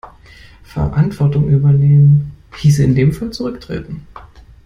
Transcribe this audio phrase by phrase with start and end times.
[0.63, 4.07] Verantwortung übernehmen hieße in dem Fall zurücktreten.